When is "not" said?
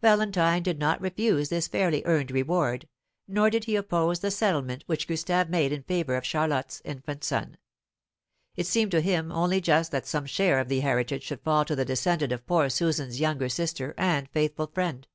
0.78-1.00